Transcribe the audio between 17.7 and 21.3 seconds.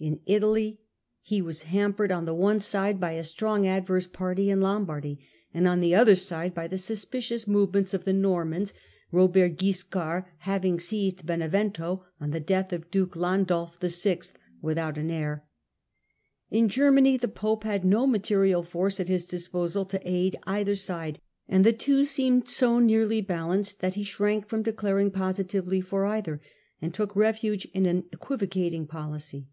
no material force at his disposal to aid either side,